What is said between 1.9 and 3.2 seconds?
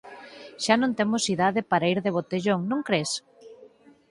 ir de botellón, non cres?